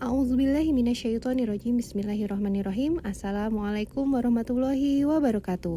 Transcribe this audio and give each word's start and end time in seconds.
A'udzubillahiminasyaitonirrojim 0.00 1.76
Bismillahirrahmanirrahim. 1.76 3.04
Assalamualaikum 3.04 4.08
warahmatullahi 4.08 5.04
wabarakatuh. 5.04 5.76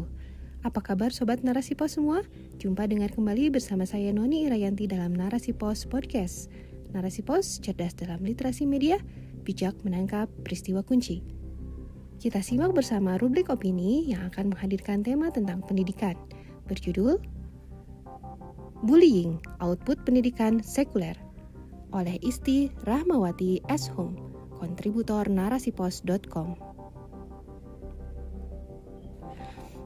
Apa 0.64 0.80
kabar 0.80 1.12
Sobat 1.12 1.44
Narasi 1.44 1.76
Pos 1.76 2.00
semua? 2.00 2.24
Jumpa 2.56 2.88
dengar 2.88 3.12
kembali 3.12 3.52
bersama 3.52 3.84
saya 3.84 4.16
Noni 4.16 4.48
Irayanti 4.48 4.88
dalam 4.88 5.12
Narasi 5.12 5.52
Pos 5.52 5.84
Podcast. 5.84 6.48
Narasi 6.96 7.20
Pos, 7.20 7.60
cerdas 7.60 7.92
dalam 8.00 8.24
literasi 8.24 8.64
media, 8.64 8.96
bijak 9.44 9.76
menangkap 9.84 10.32
peristiwa 10.40 10.80
kunci. 10.80 11.20
Kita 12.16 12.40
simak 12.40 12.72
bersama 12.72 13.20
rubrik 13.20 13.52
opini 13.52 14.08
yang 14.08 14.24
akan 14.32 14.56
menghadirkan 14.56 15.04
tema 15.04 15.28
tentang 15.36 15.60
pendidikan. 15.60 16.16
Berjudul 16.64 17.20
Bullying, 18.88 19.36
Output 19.60 20.00
Pendidikan 20.08 20.64
Sekuler 20.64 21.33
oleh 21.94 22.18
Isti 22.20 22.74
Rahmawati 22.82 23.62
Ashum, 23.70 24.18
kontributor 24.58 25.30
narasipos.com. 25.30 26.58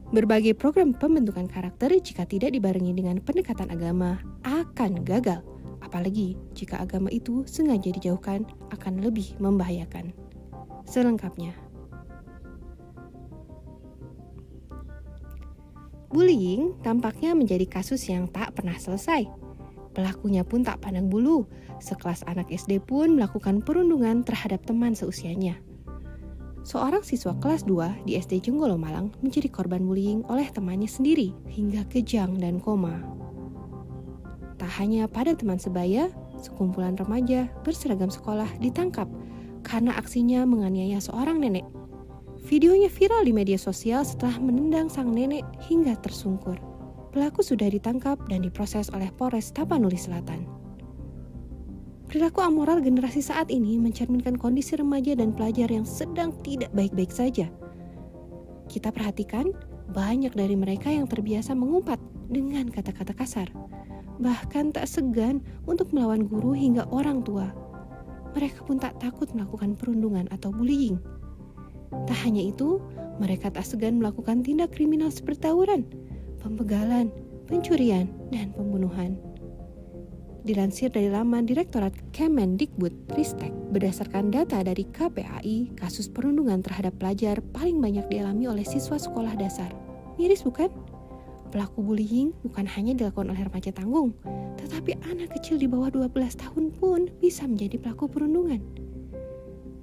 Berbagai 0.09 0.57
program 0.57 0.97
pembentukan 0.97 1.45
karakter 1.45 1.93
jika 2.01 2.25
tidak 2.25 2.57
dibarengi 2.57 2.97
dengan 2.97 3.21
pendekatan 3.21 3.69
agama 3.69 4.17
akan 4.41 5.05
gagal, 5.05 5.45
apalagi 5.85 6.41
jika 6.57 6.81
agama 6.81 7.13
itu 7.13 7.45
sengaja 7.45 7.93
dijauhkan 7.93 8.49
akan 8.73 9.05
lebih 9.05 9.37
membahayakan. 9.37 10.17
Selengkapnya. 10.89 11.53
Bullying 16.09 16.73
tampaknya 16.81 17.37
menjadi 17.37 17.69
kasus 17.69 18.09
yang 18.09 18.33
tak 18.33 18.57
pernah 18.57 18.81
selesai 18.81 19.48
Pelakunya 19.99 20.47
pun 20.47 20.63
tak 20.63 20.79
pandang 20.79 21.11
bulu. 21.11 21.51
Sekelas 21.83 22.23
anak 22.31 22.47
SD 22.55 22.79
pun 22.79 23.19
melakukan 23.19 23.59
perundungan 23.59 24.23
terhadap 24.23 24.63
teman 24.63 24.95
seusianya. 24.95 25.59
Seorang 26.63 27.03
siswa 27.03 27.35
kelas 27.43 27.67
2 27.67 28.07
di 28.07 28.15
SD 28.15 28.47
Jenggolo 28.47 28.79
Malang 28.79 29.11
menjadi 29.27 29.51
korban 29.51 29.83
bullying 29.83 30.23
oleh 30.31 30.47
temannya 30.55 30.87
sendiri 30.87 31.35
hingga 31.51 31.83
kejang 31.91 32.39
dan 32.39 32.63
koma. 32.63 33.03
Tak 34.55 34.71
hanya 34.79 35.11
pada 35.11 35.35
teman 35.35 35.59
sebaya, 35.59 36.15
sekumpulan 36.39 36.95
remaja 36.95 37.51
berseragam 37.67 38.13
sekolah 38.13 38.47
ditangkap 38.63 39.11
karena 39.67 39.99
aksinya 39.99 40.47
menganiaya 40.47 41.03
seorang 41.03 41.43
nenek. 41.43 41.67
Videonya 42.47 42.87
viral 42.87 43.27
di 43.27 43.35
media 43.35 43.59
sosial 43.59 44.07
setelah 44.07 44.39
menendang 44.39 44.87
sang 44.87 45.11
nenek 45.11 45.43
hingga 45.67 45.99
tersungkur 45.99 46.68
pelaku 47.11 47.41
sudah 47.41 47.73
ditangkap 47.73 48.21
dan 48.29 48.45
diproses 48.45 48.93
oleh 48.93 49.09
Polres 49.17 49.51
Tapanuli 49.51 49.97
Selatan. 49.97 50.45
Perilaku 52.09 52.41
amoral 52.41 52.81
generasi 52.81 53.21
saat 53.21 53.53
ini 53.53 53.77
mencerminkan 53.77 54.41
kondisi 54.41 54.81
remaja 54.81 55.13
dan 55.13 55.37
pelajar 55.37 55.69
yang 55.69 55.85
sedang 55.85 56.33
tidak 56.41 56.73
baik-baik 56.73 57.13
saja. 57.13 57.53
Kita 58.69 58.89
perhatikan, 58.89 59.53
banyak 59.93 60.33
dari 60.33 60.57
mereka 60.57 60.89
yang 60.89 61.05
terbiasa 61.05 61.53
mengumpat 61.53 62.01
dengan 62.33 62.69
kata-kata 62.69 63.13
kasar, 63.13 63.49
bahkan 64.21 64.73
tak 64.73 64.89
segan 64.89 65.45
untuk 65.69 65.93
melawan 65.93 66.25
guru 66.25 66.57
hingga 66.57 66.89
orang 66.89 67.21
tua. 67.25 67.53
Mereka 68.33 68.65
pun 68.65 68.81
tak 68.81 68.97
takut 69.01 69.29
melakukan 69.37 69.77
perundungan 69.77 70.29
atau 70.33 70.49
bullying. 70.53 71.01
Tak 72.09 72.17
hanya 72.25 72.53
itu, 72.53 72.81
mereka 73.21 73.53
tak 73.53 73.65
segan 73.65 74.01
melakukan 74.01 74.45
tindak 74.45 74.73
kriminal 74.73 75.09
seperti 75.09 75.49
tawuran, 75.49 75.89
pembegalan, 76.39 77.11
pencurian, 77.51 78.07
dan 78.31 78.55
pembunuhan. 78.55 79.19
Dilansir 80.47 80.89
dari 80.89 81.13
laman 81.13 81.45
Direktorat 81.45 81.93
Kemendikbud 82.15 83.13
Ristek, 83.13 83.53
berdasarkan 83.75 84.33
data 84.33 84.63
dari 84.65 84.87
KPAI, 84.87 85.77
kasus 85.77 86.09
perundungan 86.09 86.65
terhadap 86.65 86.97
pelajar 86.97 87.43
paling 87.53 87.83
banyak 87.83 88.07
dialami 88.09 88.49
oleh 88.49 88.65
siswa 88.65 88.97
sekolah 88.97 89.37
dasar. 89.37 89.69
Miris 90.17 90.47
bukan? 90.47 90.73
Pelaku 91.53 91.85
bullying 91.85 92.33
bukan 92.45 92.65
hanya 92.65 92.97
dilakukan 92.97 93.29
oleh 93.29 93.45
remaja 93.45 93.73
tanggung, 93.73 94.17
tetapi 94.61 94.97
anak 95.05 95.37
kecil 95.37 95.57
di 95.61 95.69
bawah 95.69 95.93
12 95.93 96.13
tahun 96.17 96.65
pun 96.77 97.13
bisa 97.21 97.45
menjadi 97.45 97.77
pelaku 97.81 98.09
perundungan. 98.09 98.61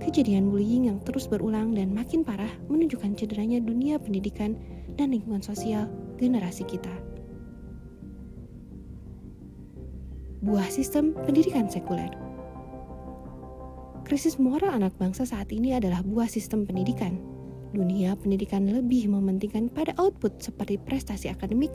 Kejadian 0.01 0.53
bullying 0.53 0.89
yang 0.89 0.97
terus 1.01 1.25
berulang 1.25 1.73
dan 1.73 1.89
makin 1.93 2.21
parah 2.21 2.51
menunjukkan 2.69 3.17
cederanya 3.17 3.57
dunia 3.61 3.97
pendidikan 3.97 4.57
dan 4.97 5.13
lingkungan 5.13 5.41
sosial 5.41 5.89
generasi 6.15 6.63
kita. 6.67 6.91
Buah 10.45 10.69
sistem 10.69 11.17
pendidikan 11.25 11.65
sekuler. 11.65 12.11
Krisis 14.05 14.37
moral 14.37 14.77
anak 14.77 14.93
bangsa 15.01 15.25
saat 15.25 15.49
ini 15.49 15.73
adalah 15.73 16.05
buah 16.05 16.29
sistem 16.29 16.61
pendidikan. 16.69 17.17
Dunia 17.73 18.13
pendidikan 18.13 18.69
lebih 18.69 19.09
mementingkan 19.09 19.73
pada 19.73 19.97
output 19.97 20.37
seperti 20.37 20.77
prestasi 20.77 21.33
akademik, 21.33 21.73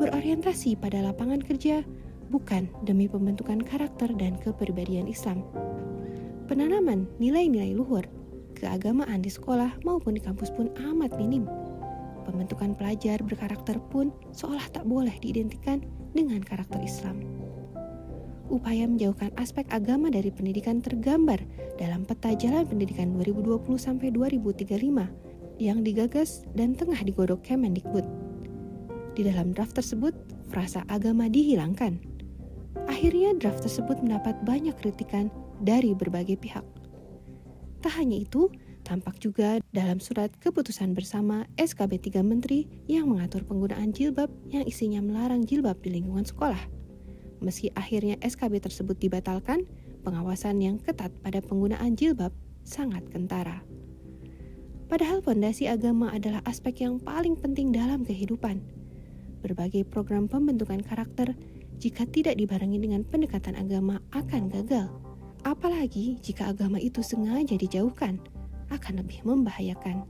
berorientasi 0.00 0.80
pada 0.80 1.04
lapangan 1.04 1.44
kerja, 1.44 1.84
bukan 2.32 2.72
demi 2.88 3.04
pembentukan 3.04 3.60
karakter 3.60 4.08
dan 4.16 4.40
kepribadian 4.40 5.04
Islam. 5.04 5.44
Penanaman 6.48 7.04
nilai-nilai 7.20 7.76
luhur, 7.76 8.08
keagamaan 8.56 9.20
di 9.20 9.28
sekolah 9.28 9.84
maupun 9.84 10.16
di 10.16 10.24
kampus 10.24 10.48
pun 10.48 10.72
amat 10.80 11.12
minim 11.20 11.44
pembentukan 12.28 12.76
pelajar 12.76 13.24
berkarakter 13.24 13.80
pun 13.88 14.12
seolah 14.36 14.68
tak 14.68 14.84
boleh 14.84 15.16
diidentikan 15.24 15.80
dengan 16.12 16.44
karakter 16.44 16.84
Islam. 16.84 17.24
Upaya 18.52 18.84
menjauhkan 18.84 19.32
aspek 19.40 19.64
agama 19.72 20.12
dari 20.12 20.28
pendidikan 20.28 20.84
tergambar 20.84 21.40
dalam 21.80 22.04
peta 22.04 22.36
jalan 22.36 22.68
pendidikan 22.68 23.16
2020-2035 23.16 25.28
yang 25.60 25.84
digagas 25.84 26.44
dan 26.52 26.76
tengah 26.76 27.00
digodok 27.00 27.40
Kemendikbud. 27.44 28.04
Di 29.16 29.26
dalam 29.26 29.52
draft 29.52 29.76
tersebut, 29.76 30.14
frasa 30.48 30.86
agama 30.88 31.28
dihilangkan. 31.28 32.00
Akhirnya 32.88 33.36
draft 33.36 33.66
tersebut 33.66 34.00
mendapat 34.00 34.38
banyak 34.48 34.72
kritikan 34.80 35.28
dari 35.60 35.92
berbagai 35.92 36.38
pihak. 36.38 36.64
Tak 37.82 37.92
hanya 37.98 38.22
itu, 38.22 38.48
Tampak 38.88 39.20
juga 39.20 39.60
dalam 39.68 40.00
surat 40.00 40.32
keputusan 40.40 40.96
bersama 40.96 41.44
SKB 41.60 42.08
3 42.08 42.24
Menteri 42.24 42.64
yang 42.88 43.12
mengatur 43.12 43.44
penggunaan 43.44 43.92
jilbab 43.92 44.32
yang 44.48 44.64
isinya 44.64 45.04
melarang 45.04 45.44
jilbab 45.44 45.76
di 45.84 45.92
lingkungan 45.92 46.24
sekolah. 46.24 46.64
Meski 47.44 47.68
akhirnya 47.76 48.16
SKB 48.24 48.64
tersebut 48.64 48.96
dibatalkan, 48.96 49.68
pengawasan 50.08 50.64
yang 50.64 50.80
ketat 50.80 51.12
pada 51.20 51.44
penggunaan 51.44 52.00
jilbab 52.00 52.32
sangat 52.64 53.04
kentara. 53.12 53.60
Padahal 54.88 55.20
fondasi 55.20 55.68
agama 55.68 56.08
adalah 56.08 56.40
aspek 56.48 56.80
yang 56.88 56.96
paling 56.96 57.36
penting 57.36 57.68
dalam 57.68 58.08
kehidupan. 58.08 58.64
Berbagai 59.44 59.84
program 59.84 60.32
pembentukan 60.32 60.80
karakter 60.80 61.36
jika 61.76 62.08
tidak 62.08 62.40
dibarengi 62.40 62.80
dengan 62.80 63.04
pendekatan 63.04 63.52
agama 63.52 64.00
akan 64.16 64.48
gagal. 64.48 64.88
Apalagi 65.44 66.16
jika 66.24 66.56
agama 66.56 66.80
itu 66.80 67.04
sengaja 67.04 67.52
dijauhkan 67.52 68.16
akan 68.72 69.04
lebih 69.04 69.24
membahayakan. 69.24 70.04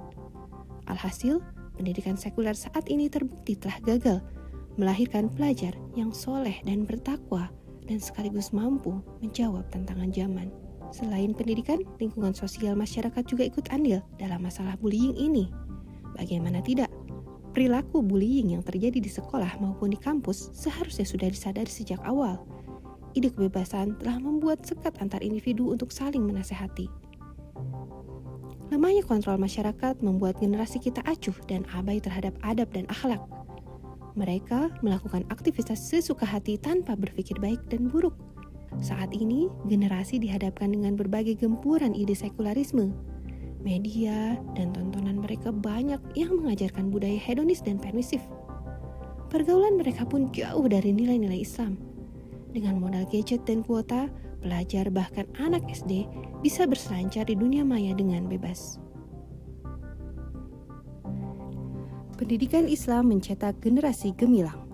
Alhasil, 0.89 1.45
pendidikan 1.77 2.17
sekuler 2.17 2.57
saat 2.57 2.89
ini 2.89 3.07
terbukti 3.13 3.55
telah 3.55 3.79
gagal 3.85 4.19
melahirkan 4.79 5.27
pelajar 5.27 5.75
yang 5.99 6.15
soleh 6.15 6.55
dan 6.63 6.87
bertakwa 6.87 7.51
dan 7.91 7.99
sekaligus 7.99 8.55
mampu 8.55 9.03
menjawab 9.19 9.67
tantangan 9.75 10.15
zaman. 10.15 10.49
Selain 10.89 11.37
pendidikan, 11.37 11.85
lingkungan 12.01 12.33
sosial 12.33 12.73
masyarakat 12.79 13.21
juga 13.27 13.45
ikut 13.45 13.69
andil 13.75 14.01
dalam 14.17 14.41
masalah 14.41 14.79
bullying 14.81 15.13
ini. 15.19 15.53
Bagaimana 16.17 16.65
tidak? 16.65 16.89
Perilaku 17.53 18.01
bullying 18.01 18.55
yang 18.57 18.63
terjadi 18.63 19.03
di 19.03 19.11
sekolah 19.11 19.59
maupun 19.59 19.93
di 19.93 19.99
kampus 19.99 20.55
seharusnya 20.55 21.05
sudah 21.05 21.29
disadari 21.29 21.69
sejak 21.69 21.99
awal. 22.07 22.47
Ide 23.19 23.35
kebebasan 23.35 23.99
telah 23.99 24.21
membuat 24.23 24.63
sekat 24.63 24.95
antar 25.03 25.21
individu 25.25 25.75
untuk 25.75 25.91
saling 25.91 26.23
menasehati. 26.23 26.87
Lemahnya 28.69 29.01
kontrol 29.01 29.41
masyarakat 29.41 30.05
membuat 30.05 30.45
generasi 30.45 30.77
kita 30.77 31.01
acuh 31.09 31.33
dan 31.49 31.65
abai 31.73 32.05
terhadap 32.05 32.37
adab 32.45 32.69
dan 32.77 32.85
akhlak. 32.93 33.25
Mereka 34.13 34.85
melakukan 34.85 35.25
aktivitas 35.33 35.81
sesuka 35.89 36.29
hati 36.29 36.61
tanpa 36.61 36.93
berpikir 36.93 37.41
baik 37.41 37.65
dan 37.73 37.89
buruk. 37.89 38.13
Saat 38.85 39.17
ini, 39.17 39.49
generasi 39.65 40.21
dihadapkan 40.21 40.69
dengan 40.69 41.01
berbagai 41.01 41.41
gempuran 41.41 41.97
ide 41.97 42.13
sekularisme. 42.13 42.93
Media 43.65 44.37
dan 44.53 44.77
tontonan 44.77 45.25
mereka 45.25 45.49
banyak 45.49 45.99
yang 46.13 46.37
mengajarkan 46.37 46.93
budaya 46.93 47.17
hedonis 47.17 47.65
dan 47.65 47.81
permisif. 47.81 48.21
Pergaulan 49.33 49.81
mereka 49.81 50.05
pun 50.05 50.29
jauh 50.29 50.69
dari 50.69 50.93
nilai-nilai 50.93 51.41
Islam. 51.41 51.81
Dengan 52.53 52.81
modal 52.81 53.09
gadget 53.09 53.49
dan 53.49 53.65
kuota, 53.65 54.13
pelajar 54.39 54.89
bahkan 54.89 55.27
anak 55.39 55.67
SD 55.69 56.07
bisa 56.41 56.65
berselancar 56.65 57.27
di 57.27 57.35
dunia 57.35 57.67
maya 57.67 57.93
dengan 57.93 58.27
bebas. 58.27 58.79
Pendidikan 62.19 62.67
Islam 62.67 63.15
mencetak 63.15 63.63
generasi 63.63 64.11
gemilang. 64.19 64.67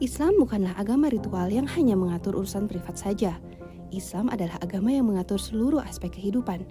Islam 0.00 0.40
bukanlah 0.40 0.72
agama 0.80 1.12
ritual 1.12 1.52
yang 1.52 1.68
hanya 1.68 1.94
mengatur 1.94 2.34
urusan 2.40 2.64
privat 2.64 2.96
saja. 2.96 3.36
Islam 3.92 4.32
adalah 4.32 4.56
agama 4.64 4.88
yang 4.88 5.04
mengatur 5.04 5.36
seluruh 5.36 5.84
aspek 5.84 6.16
kehidupan. 6.16 6.64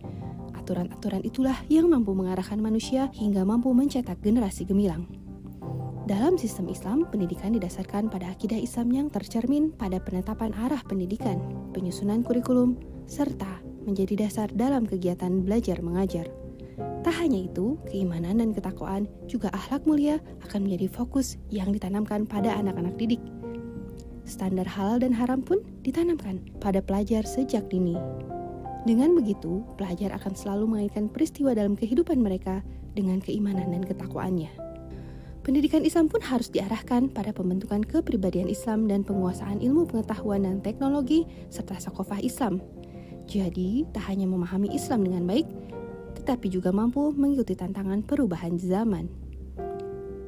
Aturan-aturan 0.58 1.22
itulah 1.22 1.56
yang 1.70 1.86
mampu 1.86 2.18
mengarahkan 2.18 2.58
manusia 2.58 3.14
hingga 3.14 3.46
mampu 3.46 3.72
mencetak 3.78 4.20
generasi 4.26 4.66
gemilang. 4.66 5.06
Dalam 6.12 6.36
sistem 6.36 6.68
Islam, 6.68 7.08
pendidikan 7.08 7.56
didasarkan 7.56 8.12
pada 8.12 8.28
akidah 8.36 8.60
Islam 8.60 8.92
yang 8.92 9.08
tercermin 9.08 9.72
pada 9.72 9.96
penetapan 10.04 10.52
arah 10.60 10.84
pendidikan, 10.84 11.40
penyusunan 11.72 12.20
kurikulum, 12.20 12.76
serta 13.08 13.64
menjadi 13.88 14.28
dasar 14.28 14.52
dalam 14.52 14.84
kegiatan 14.84 15.40
belajar 15.40 15.80
mengajar. 15.80 16.28
Tak 17.08 17.16
hanya 17.16 17.48
itu, 17.48 17.80
keimanan 17.88 18.44
dan 18.44 18.52
ketakwaan 18.52 19.08
juga 19.32 19.56
akhlak 19.56 19.88
mulia 19.88 20.20
akan 20.44 20.68
menjadi 20.68 20.92
fokus 20.92 21.40
yang 21.48 21.72
ditanamkan 21.72 22.28
pada 22.28 22.60
anak-anak 22.60 23.00
didik– 23.00 23.24
standar 24.32 24.64
halal 24.64 25.02
dan 25.02 25.12
haram 25.12 25.44
pun 25.44 25.60
ditanamkan 25.84 26.40
pada 26.64 26.80
pelajar 26.80 27.28
sejak 27.28 27.68
dini. 27.68 28.00
Dengan 28.88 29.14
begitu, 29.14 29.62
pelajar 29.78 30.16
akan 30.18 30.34
selalu 30.34 30.66
mengaitkan 30.76 31.06
peristiwa 31.12 31.54
dalam 31.54 31.78
kehidupan 31.78 32.18
mereka 32.18 32.66
dengan 32.98 33.22
keimanan 33.22 33.70
dan 33.70 33.84
ketakwaannya. 33.86 34.71
Pendidikan 35.42 35.82
Islam 35.82 36.06
pun 36.06 36.22
harus 36.22 36.54
diarahkan 36.54 37.10
pada 37.10 37.34
pembentukan 37.34 37.82
kepribadian 37.82 38.46
Islam 38.46 38.86
dan 38.86 39.02
penguasaan 39.02 39.58
ilmu 39.58 39.90
pengetahuan 39.90 40.46
dan 40.46 40.62
teknologi 40.62 41.26
serta 41.50 41.82
sakofah 41.82 42.22
Islam. 42.22 42.62
Jadi, 43.26 43.90
tak 43.90 44.06
hanya 44.14 44.30
memahami 44.30 44.70
Islam 44.70 45.02
dengan 45.02 45.26
baik, 45.26 45.50
tetapi 46.22 46.46
juga 46.46 46.70
mampu 46.70 47.10
mengikuti 47.18 47.58
tantangan 47.58 48.06
perubahan 48.06 48.62
zaman. 48.62 49.10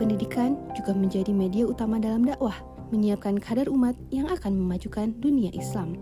Pendidikan 0.01 0.57
juga 0.74 0.98
menjadi 0.98 1.30
media 1.30 1.69
utama 1.69 2.01
dalam 2.01 2.25
dakwah, 2.25 2.57
menyiapkan 2.89 3.38
kadar 3.38 3.69
umat 3.69 3.94
yang 4.10 4.25
akan 4.33 4.57
memajukan 4.57 5.13
dunia 5.21 5.54
Islam. 5.54 5.94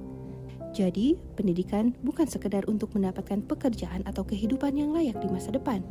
Jadi, 0.71 1.19
pendidikan 1.35 1.91
bukan 1.99 2.31
sekedar 2.31 2.63
untuk 2.71 2.95
mendapatkan 2.95 3.43
pekerjaan 3.43 4.07
atau 4.07 4.23
kehidupan 4.23 4.71
yang 4.79 4.95
layak 4.95 5.19
di 5.19 5.27
masa 5.27 5.51
depan. 5.51 5.83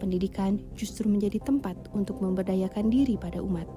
Pendidikan 0.00 0.56
justru 0.72 1.04
menjadi 1.06 1.36
tempat 1.44 1.76
untuk 1.92 2.24
memberdayakan 2.24 2.88
diri 2.88 3.20
pada 3.20 3.44
umat. 3.44 3.68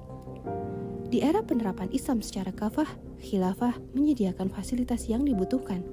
Di 1.12 1.20
era 1.20 1.44
penerapan 1.44 1.92
Islam 1.92 2.24
secara 2.24 2.50
kafah, 2.50 2.88
khilafah 3.20 3.76
menyediakan 3.92 4.48
fasilitas 4.48 5.06
yang 5.06 5.22
dibutuhkan. 5.22 5.84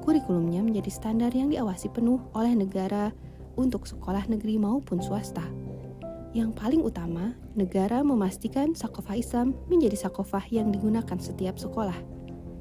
Kurikulumnya 0.00 0.64
menjadi 0.64 0.90
standar 0.90 1.30
yang 1.36 1.52
diawasi 1.52 1.92
penuh 1.92 2.18
oleh 2.32 2.56
negara 2.56 3.12
untuk 3.54 3.84
sekolah 3.84 4.26
negeri 4.26 4.56
maupun 4.56 5.04
swasta. 5.04 5.44
Yang 6.32 6.50
paling 6.56 6.82
utama, 6.82 7.36
negara 7.52 8.00
memastikan 8.00 8.72
sakofah 8.72 9.18
Islam 9.18 9.54
menjadi 9.68 10.08
sakofah 10.08 10.46
yang 10.48 10.72
digunakan 10.72 11.18
setiap 11.20 11.60
sekolah. 11.60 11.98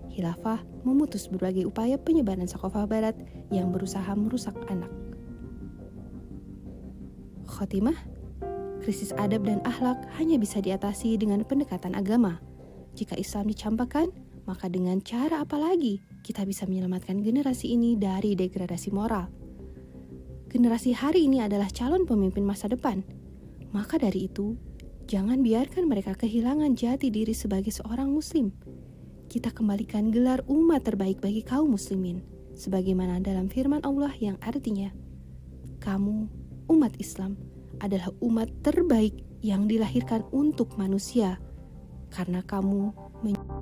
Hilafah 0.09 0.61
memutus 0.83 1.31
berbagai 1.31 1.69
upaya 1.69 1.95
penyebaran 1.95 2.49
sakofah 2.49 2.83
barat 2.89 3.15
yang 3.53 3.71
berusaha 3.71 4.09
merusak 4.17 4.57
anak. 4.67 5.08
Khotimah, 7.59 7.99
krisis 8.79 9.11
adab 9.19 9.43
dan 9.43 9.59
akhlak 9.67 9.99
hanya 10.15 10.39
bisa 10.39 10.63
diatasi 10.63 11.19
dengan 11.19 11.43
pendekatan 11.43 11.91
agama. 11.91 12.39
Jika 12.95 13.19
Islam 13.19 13.51
dicampakkan, 13.51 14.15
maka 14.47 14.71
dengan 14.71 15.03
cara 15.03 15.43
apa 15.43 15.59
lagi 15.59 15.99
kita 16.23 16.47
bisa 16.47 16.63
menyelamatkan 16.63 17.19
generasi 17.19 17.75
ini 17.75 17.99
dari 17.99 18.39
degradasi 18.39 18.95
moral? 18.95 19.27
Generasi 20.47 20.95
hari 20.95 21.27
ini 21.27 21.43
adalah 21.43 21.67
calon 21.67 22.07
pemimpin 22.07 22.47
masa 22.47 22.71
depan– 22.71 23.03
maka 23.69 24.01
dari 24.01 24.25
itu, 24.25 24.57
jangan 25.05 25.45
biarkan 25.45 25.85
mereka 25.85 26.17
kehilangan 26.17 26.73
jati 26.73 27.13
diri 27.13 27.37
sebagai 27.37 27.69
seorang 27.69 28.09
muslim. 28.09 28.49
Kita 29.29 29.53
kembalikan 29.53 30.09
gelar 30.09 30.41
umat 30.49 30.89
terbaik 30.89 31.21
bagi 31.21 31.45
kaum 31.45 31.77
muslimin, 31.77 32.25
sebagaimana 32.57 33.21
dalam 33.21 33.45
firman 33.45 33.85
Allah 33.85 34.09
yang 34.17 34.41
artinya, 34.41 34.89
kamu, 35.85 36.25
umat 36.69 36.95
Islam, 37.01 37.35
adalah 37.81 38.13
umat 38.21 38.47
terbaik 38.63 39.19
yang 39.41 39.65
dilahirkan 39.67 40.23
untuk 40.31 40.77
manusia, 40.77 41.41
karena 42.13 42.45
kamu 42.45 42.93
men- 43.25 43.58